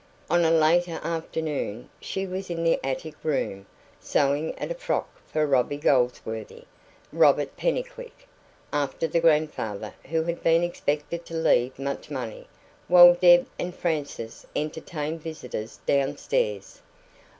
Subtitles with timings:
[0.31, 3.67] On a later afternoon she was in the attic room,
[3.99, 6.63] sewing at a frock for Robbie Goldsworthy
[7.13, 8.27] Robert Pennycuick,
[8.73, 12.47] after the grandfather who had been expected to leave much money
[12.87, 16.81] while Deb and Frances entertained visitors downstairs.